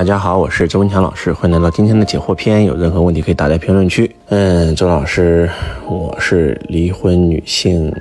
[0.00, 2.64] 大家好，我是周文强老师，欢迎来到今天的解惑篇。
[2.64, 4.10] 有任何问题可以打在评论区。
[4.30, 5.46] 嗯，周老师，
[5.86, 7.94] 我是离婚女性，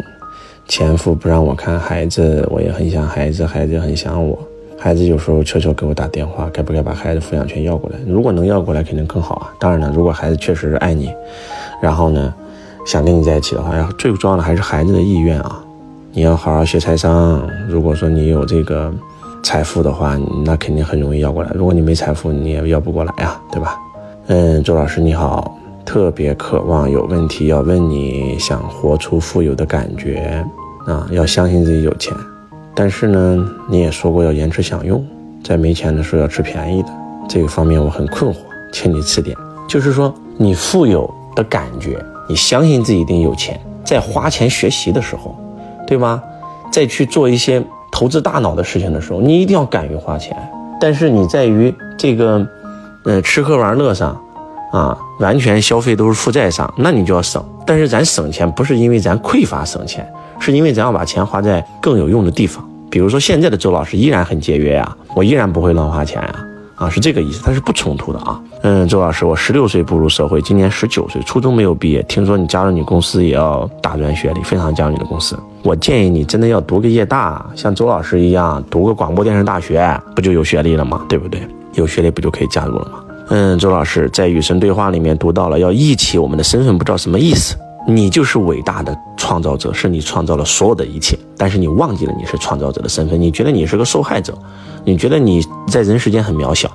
[0.65, 4.39] 前夫不让我看孩子，我也很想孩子，孩子也很想我。
[4.77, 7.99] 孩子有时候悄悄给我打电话，该不该把孩子抚养权要过来？
[8.07, 9.51] 如果能要过来，肯定更好啊。
[9.59, 11.13] 当然了，如果孩子确实是爱你，
[11.81, 12.33] 然后呢，
[12.85, 15.61] 想跟你在一起的话，最重要的还是孩子的意愿啊。
[16.13, 17.45] 你要好好学财商。
[17.67, 18.89] 如果说你有这个。
[19.41, 21.49] 财富的话，那肯定很容易要过来。
[21.53, 23.77] 如果你没财富，你也要不过来呀，对吧？
[24.27, 30.45] 嗯，周老师你好，特别渴望有问题要问你，想活出富有的感觉
[30.85, 32.15] 啊，要相信自己有钱。
[32.75, 35.03] 但是呢，你也说过要延迟享用，
[35.43, 36.89] 在没钱的时候要吃便宜的。
[37.27, 38.37] 这个方面我很困惑，
[38.71, 39.35] 请你指点。
[39.67, 45.35] 就是说，你富有的感觉，你相信自己一定有钱，在花钱学习的时候，
[45.87, 46.21] 对吗？
[46.71, 47.63] 再去做一些。
[47.99, 50.33] 投资大脑的事情的时候，你一定要敢于花钱。
[50.79, 52.47] 但是你在于这个，
[53.03, 54.17] 呃，吃喝玩乐上，
[54.71, 57.43] 啊，完全消费都是负债上，那你就要省。
[57.67, 60.09] 但是咱省钱不是因为咱匮乏省钱，
[60.39, 62.65] 是因为咱要把钱花在更有用的地方。
[62.89, 66.45] 比如说现在的周老师依然很节约呀，我依然不会乱花钱啊。
[66.79, 68.41] 啊，是这个意思，它是不冲突的啊。
[68.63, 72.01] 嗯，周老师，我十六岁步入社会，今年十九岁，初中没有毕业。
[72.03, 75.37] 听说你加入你公司也要大专学历，非常加入你的公司。
[75.61, 81.05] 我建议你真的要读个夜大，像周老师一样，读个广播电视大学，不就有学历了吗？
[81.09, 81.41] 对不对？
[81.73, 83.03] 有学历不就可以加入了吗？
[83.29, 87.55] 嗯，周老师在与神对话里面读到了要忆起我们的身份，不知道什么意思。
[87.89, 94.37] 你就是伟大的创造者，是你创造了所有的一切，但是你忘记了你是创造者的身份，你觉得你是个受害者，
[94.85, 96.69] 你觉得你在人世间很渺小。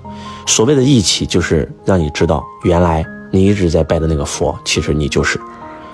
[0.45, 5.41] 所谓的义气，就是让你知道，原来你一直在拜的那个佛，其实你就是。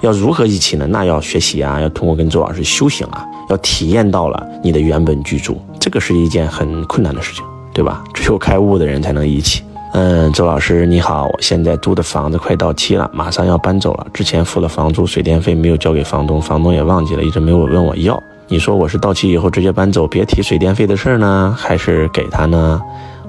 [0.00, 0.86] 要如何义气呢？
[0.86, 8.02] 那要学习啊，要通过跟周老师修行啊，要体验到了你的原本居住，这个是一件很困难的事情，对吧？
[8.14, 9.62] 只有开悟的人才能义气。
[9.92, 14.06] 嗯，周老师你好，我现在租的房子快到期了，马上要搬走了。
[14.12, 18.20] 之前付了房租、水电费没有交给房东，房东也忘记了，一直没有问我要。
[18.46, 22.80] 你说我是到期以后直接搬走，别提水电费的事儿呢，还是给他呢？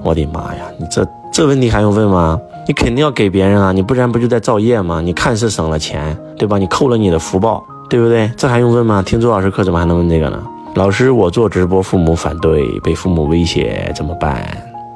[0.02, 2.40] 我的妈呀，你这这问题还用问吗？
[2.68, 5.00] 你肯定要给别人啊，你不然不就在造业吗？
[5.00, 6.58] 你看似省了钱，对吧？
[6.58, 8.30] 你扣了你的福报，对不对？
[8.36, 9.02] 这还用问吗？
[9.04, 10.40] 听周老师课怎么还能问这个呢？
[10.76, 14.46] 老师，我做直播，父母反对，被父母威胁，怎么办？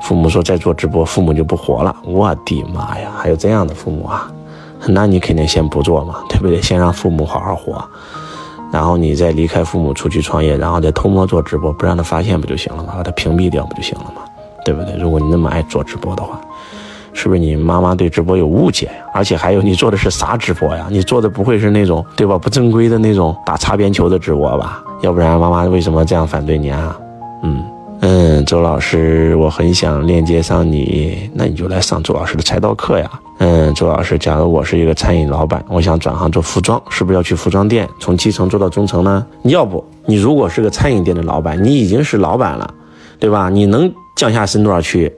[0.06, 1.92] 父母说再做直播，父母就不活了。
[2.04, 4.30] 我的妈呀，还有这样的父母啊？
[4.86, 6.62] 那你肯定先不做嘛，对不对？
[6.62, 7.84] 先让父母好好活，
[8.70, 12.92] 然后你再离开父母出去创业，然后再偷摸做直播，不让他发现不就行了吗？
[12.96, 14.22] 把他屏蔽掉不就行了吗？
[14.64, 14.94] 对不对？
[14.96, 16.40] 如果你那么爱做直播的话，
[17.12, 18.92] 是不是你妈妈对直播有误解呀？
[19.12, 20.86] 而且还有，你做的是啥直播呀？
[20.88, 22.38] 你做的不会是那种对吧？
[22.38, 24.84] 不正规的那种打擦边球的直播吧？
[25.02, 26.96] 要不然妈妈为什么这样反对你啊？
[27.42, 27.64] 嗯。
[28.08, 33.10] 嗯，周老师，我很想链接上你，那你就来上周老师的财道课呀。
[33.38, 39.26] 嗯，周老师，假如我是一个餐饮老板，我想转行做服装，是不是要去服装店从基层做到中层呢？
[39.42, 42.72] 要不，你如果是个餐饮店的老板，你已经是老板了，
[43.18, 43.50] 对吧？
[43.50, 45.12] 你能降下身段去，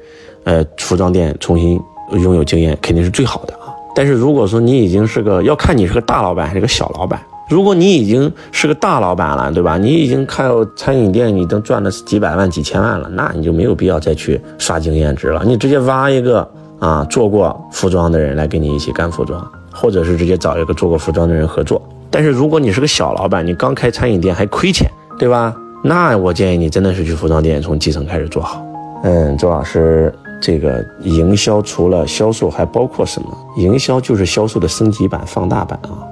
[0.45, 1.79] 呃，服装店重新
[2.13, 3.69] 拥有经验，肯定是最好的啊。
[3.95, 7.21] 但是如果说你已经是个，要看你是个大老板还是个小老板。
[7.49, 9.79] 如果你已经是个大老板了，对吧？
[9.79, 15.43] 你已经开餐饮店，你都赚了几百万、几千万了，那你就没有必要再去刷经验值了。
[15.45, 16.47] 你直接挖一个
[16.79, 21.81] 啊做过服装的人来跟你一起干服装，或者是直接找一个做过服装的人合作。
[22.11, 25.55] 但是如果你是个小老板，你刚开餐饮店还亏钱，对吧？
[25.83, 28.63] 那我建议你真的是去服装店从基层开始做好。
[29.05, 33.29] 嗯，周老师，这个营销除了销售还包括什么？
[33.57, 36.03] 营销就是销售的升级版、放大版啊。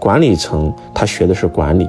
[0.00, 1.88] 管理层他学的是管理，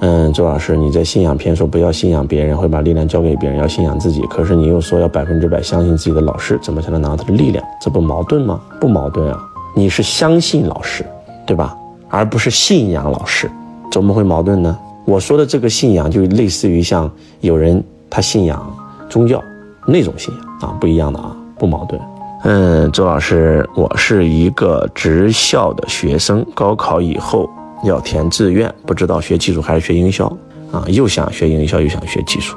[0.00, 4.20] 嗯，周老师你在信仰篇说不要信仰别人，会把力量交给别人，要信仰自己。
[4.22, 7.64] 可是你又说要百分之百相信自己的老师，怎么才能拿到他的力量？
[7.80, 8.60] 这不矛盾吗？
[8.80, 9.38] 不矛盾啊！
[9.74, 11.04] 你是相信老师，
[11.46, 11.76] 对吧？
[12.08, 13.50] 而不是信仰老师，
[13.90, 14.76] 怎么会矛盾呢？
[15.04, 18.64] 我说的这个信仰就类似于像有人他信仰
[19.08, 19.42] 宗教
[19.86, 22.00] 那种信仰啊，不一样的啊，不矛盾。
[22.48, 27.50] 嗯，周老师，我是一个职校的学生，高考以后
[27.82, 30.26] 要填志愿，不知道学技术还是学营销
[30.70, 30.84] 啊？
[30.86, 32.56] 又想学营销，又想学技术，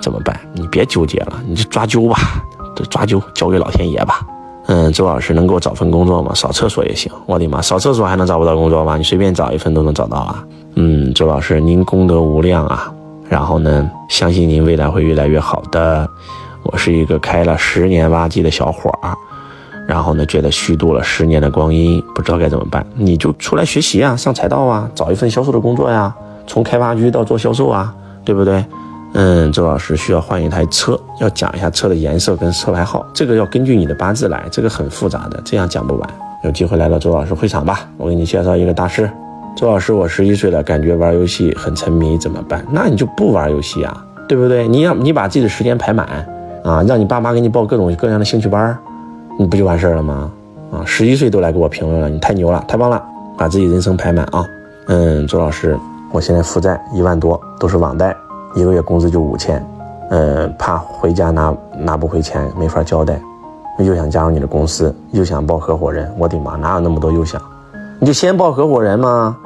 [0.00, 0.38] 怎么办？
[0.52, 2.16] 你别纠结了，你就抓阄吧，
[2.76, 4.20] 这抓阄交给老天爷吧。
[4.66, 6.30] 嗯，周老师能给我找份工作吗？
[6.32, 7.10] 扫厕所也行。
[7.26, 8.96] 我的妈，扫厕所还能找不到工作吗？
[8.96, 10.44] 你随便找一份都能找到啊。
[10.76, 12.88] 嗯，周老师，您功德无量啊，
[13.28, 16.08] 然后呢，相信您未来会越来越好的。
[16.62, 19.14] 我是一个开了十年挖机的小伙儿，
[19.86, 22.84] 然后呢，觉得虚度了十年的光阴，不知道该怎么办。
[22.94, 26.14] 你就出来学习啊，上财道啊，找一份销售的工作呀，
[26.46, 27.94] 从开发区到做销售啊，
[28.24, 28.64] 对不对？
[29.12, 36.10] 嗯，周老师需要换一台车，要讲一下车的颜色跟车牌号，这个要根据你的八字来，这个很复杂的，这样讲不完。
[36.42, 39.08] 有机会来到周老师会场吧，我给你介绍一个大师。
[39.56, 42.66] 周老师，我十一岁了，感觉玩游戏很沉迷，怎么办？
[42.72, 44.66] 那你就不玩游戏啊，对不对？
[44.66, 46.26] 你要你把自己的时间排满
[46.64, 48.76] 啊，让你爸妈给你报各种各样的兴趣班，
[49.38, 50.30] 你不就完事儿了吗？
[50.72, 53.02] 啊，十一岁都来给我评论了，你太牛了，太棒了，
[53.36, 54.46] 把自己人生排满啊。
[54.88, 55.78] 嗯，周老师，
[56.12, 58.14] 我现在负债一万多，都是网贷。
[58.54, 59.64] 一个月工资就五千，
[60.10, 63.20] 呃，怕回家拿拿不回钱，没法交代，
[63.78, 67.40] 又想加入你的公司，又想报合伙人，我的妈，哪有那么多又想？
[67.98, 69.36] 你就先报合伙人嘛，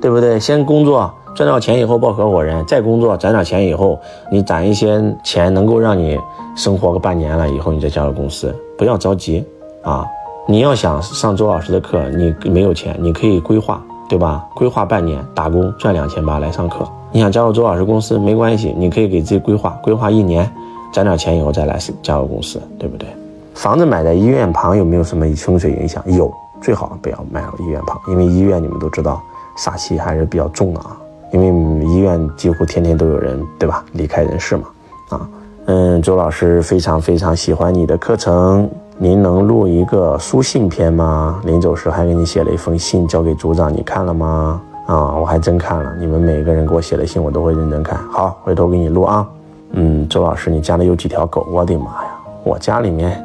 [0.00, 0.40] 对不对？
[0.40, 3.98] 先工作赚到钱以后报合伙人，再工作攒点钱以后，
[4.30, 6.18] 你攒一些钱能够让你
[6.56, 9.44] 生活个半年了以后，你再加入公司，不要着急
[9.82, 10.04] 啊！
[10.46, 14.44] 你要想上周老师的课，你没有钱，你可以规划，对吧？
[14.54, 16.86] 规划半年打工赚两千八来上课。
[17.12, 20.50] 你想加入周老师公司没关系，你可以给自己规划，规划一年，
[20.92, 23.08] 攒点钱以后再来加入公司，对不对？
[23.54, 26.02] 房子买在医院旁有没有什么风水影响？
[26.06, 29.22] 有，最好不要买到医院旁，因为医院你们都知道
[29.56, 30.96] 煞气还是比较重的啊。
[31.32, 33.84] 因为医院几乎天天都有人，对吧？
[33.92, 34.64] 离开人世嘛。
[35.10, 35.28] 啊，
[35.66, 38.68] 嗯，周老师非常非常喜欢你的课程，
[38.98, 41.40] 您能录一个书信篇吗？
[41.44, 44.60] 临走时还给你写了一封信交给组长，你看了吗？
[44.86, 47.98] 啊，我还真看了，你们每个人给我写的信，我都会认真看。
[48.10, 49.26] 好，回头给你录啊。
[49.72, 51.46] 嗯，周老师，你家里有几条狗？
[51.50, 52.10] 我的妈呀，
[52.42, 53.18] 我家里面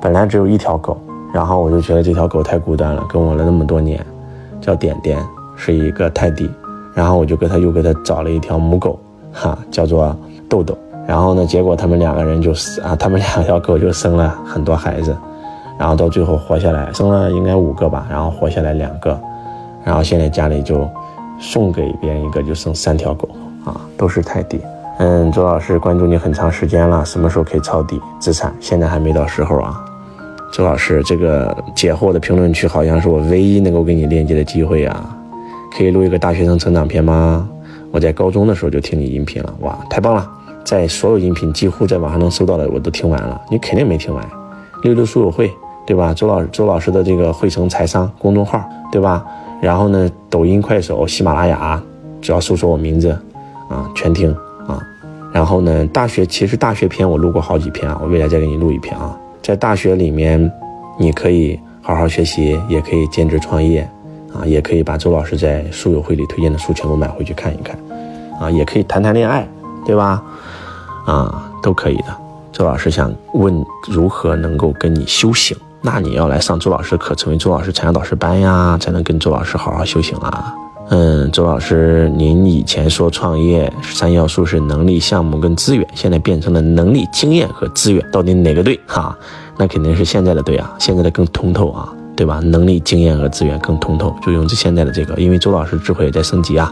[0.00, 0.96] 本来只有一条狗，
[1.32, 4.06] 然后我就觉得这条狗太孤单了，跟我了那么多年，
[4.60, 5.18] 叫点点，
[5.56, 6.48] 是一个泰迪。
[6.94, 8.96] 然后我就给他又给他找了一条母狗，
[9.32, 10.16] 哈，叫做
[10.48, 10.78] 豆豆。
[11.06, 12.52] 然后呢，结果他们两个人就
[12.82, 15.16] 啊，他们两条狗就生了很多孩子，
[15.78, 19.18] 然后到最后活下来，生了应该五个吧，然后活下来两个，
[19.84, 20.88] 然后现在家里就。
[21.42, 23.26] 送给别人一个就剩三条狗
[23.64, 24.60] 啊，都是泰迪。
[24.98, 28.54] 嗯，周老师关注你很长时间了，什么时候可以抄底资产？
[28.60, 29.82] 现在还没到时候啊。
[30.52, 35.16] 周老师，这个解惑的评论区好像是我唯一能够给你链接的机会啊。
[35.74, 37.48] 可以录一个大学生成长片吗？
[37.90, 40.30] 我在高中的时候就听你音频了，哇，太棒了！
[40.70, 44.24] 在所有音频几乎在网上能搜到的我都听完了，你肯定没听完。
[44.84, 45.50] 六六书友会，
[45.84, 46.14] 对吧？
[46.14, 48.62] 周老周老师的这个汇成财商公众号，
[48.92, 49.26] 对吧？
[49.60, 51.82] 然后呢，抖音、快手、喜马拉雅，
[52.20, 53.10] 只要搜索我名字，
[53.68, 54.32] 啊，全听
[54.68, 54.80] 啊。
[55.32, 59.18] 然后呢，大学其实大学篇我录过好几篇啊，我未来再给你录一篇啊。
[59.42, 60.52] 在大学里面，
[61.00, 63.80] 你可以好好学习，也可以兼职创业，
[64.32, 67.76] 啊，也可以把周老师在书友会里推荐的书全部买回去看一看，
[68.40, 69.44] 啊，也可以谈谈恋爱，
[69.84, 70.22] 对吧？
[71.06, 72.16] 啊，都可以的。
[72.52, 75.56] 周老师想问如何能够跟你修行。
[75.82, 80.54] 那你要来上周老师课，成为周老师产业导师班呀，才能跟周老师好好修行啦。
[80.90, 88.78] 嗯，周老师，您以前说创业三要素是能力、项目跟资源，现在变成了能力、经验和资源，到底哪个对？
[88.86, 89.16] 哈，
[89.56, 92.40] 那肯定是现在的对啊，现在的更通透啊，对吧？
[92.40, 96.70] 能力、经验和资源更通透，就用这现在的这个，因为周老师智慧也在升级啊。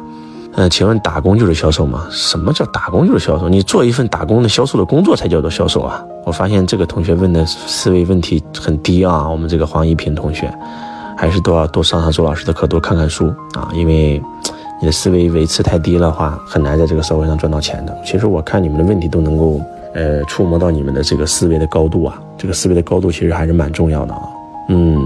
[0.55, 2.07] 嗯，请问打工就是销售吗？
[2.11, 3.49] 什么叫打工就是销售？
[3.49, 6.05] 你做一份打工的销售的工作才叫做销售啊！
[6.25, 9.29] 我发现这个同学问的思维问题很低啊。
[9.29, 10.53] 我们这个黄一平同学，
[11.17, 13.71] 还是都要多上上周老师的课，多看看书啊。
[13.73, 14.21] 因为
[14.81, 17.97] 你的思维维持太低的话，很难在这个社会上赚到钱的。
[18.05, 19.61] 其实我看你们的问题都能够，
[19.95, 22.21] 呃，触摸到你们的这个思维的高度啊。
[22.37, 24.23] 这个思维的高度其实还是蛮重要的啊。
[24.71, 24.99] 嗯，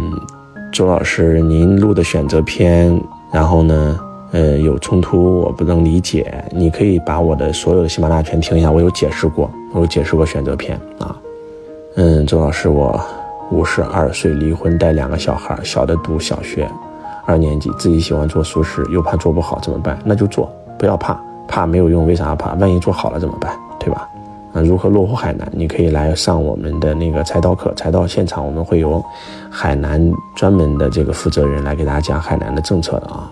[0.73, 2.99] 周老师，您录的选择篇，
[3.31, 3.99] 然后呢？
[4.33, 6.43] 呃，有冲突，我不能理解。
[6.51, 11.15] 你可以把我的所有的喜马拉雅全听一下，我有解释过，我有解释过选择篇啊。
[11.97, 12.99] 嗯，周老师，我
[13.51, 16.67] 五十二岁，离婚，带两个小孩，小的读小学
[17.27, 19.99] 二年级，自己喜欢做熟食，又怕做不好，怎么办？
[20.03, 22.55] 那就做，不要怕，怕没有用，为啥怕？
[22.55, 23.55] 万一做好了怎么办？
[23.79, 24.09] 对吧？
[24.55, 25.47] 那如何落户海南？
[25.53, 29.05] 你可以来上我们的那个财道课，财道现场我们会有
[29.51, 30.01] 海南
[30.35, 33.31] 专门的这个负责人来给大家讲海南的政策的啊。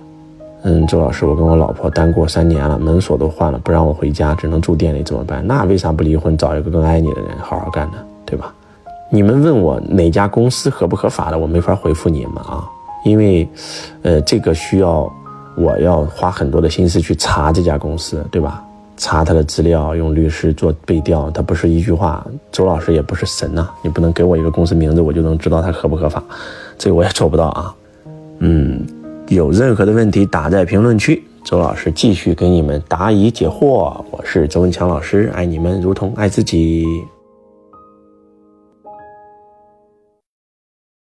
[0.62, 5.46] 嗯，周老师，我跟我老婆单过三年了，门锁都换了，不让我回家，只能住店里，怎么办？
[5.46, 7.96] 那为啥不离婚，找一个更爱你的人好好干呢？
[8.26, 8.52] 对吧？
[9.10, 12.68] 你们问我哪家公司合不合法的，我没法回复你们啊，
[13.04, 13.48] 因为，
[14.02, 15.10] 呃，这个需要
[15.56, 18.62] 我要花很多的心思去查这家公司，对吧？
[18.98, 22.22] 查他的资料，用律师做背调，他不是一句话。
[22.52, 26.22] 周老师也不是神呐，你不能给我一个公司名字，我就能知道他合不合法，
[26.76, 27.74] 这个我也做不到啊。
[28.40, 28.86] 嗯。
[29.30, 34.04] 有任何的问题，打在评论区，周老师继续给你们答疑解惑。
[34.10, 36.84] 我是周文强老师，爱你们如同爱自己。